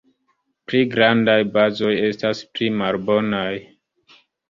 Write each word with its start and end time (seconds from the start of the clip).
Pli 0.71 0.81
grandaj 0.93 1.37
bazoj 1.59 1.93
estas 2.09 2.43
pli 2.57 2.73
malbonaj. 2.83 3.49